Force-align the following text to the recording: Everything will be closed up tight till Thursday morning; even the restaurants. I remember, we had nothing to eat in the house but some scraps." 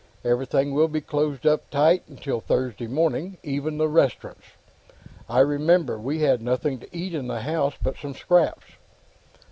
Everything 0.25 0.73
will 0.73 0.87
be 0.87 0.99
closed 0.99 1.45
up 1.45 1.69
tight 1.69 2.01
till 2.23 2.41
Thursday 2.41 2.87
morning; 2.87 3.37
even 3.43 3.77
the 3.77 3.87
restaurants. 3.87 4.47
I 5.29 5.41
remember, 5.41 5.99
we 5.99 6.21
had 6.21 6.41
nothing 6.41 6.79
to 6.79 6.89
eat 6.97 7.13
in 7.13 7.27
the 7.27 7.41
house 7.41 7.75
but 7.79 7.97
some 7.99 8.15
scraps." 8.15 8.65